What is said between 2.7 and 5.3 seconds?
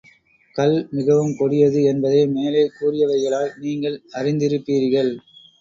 கூறியவைகளால் நீங்கள் அறிந்திருப்பீர்கள்.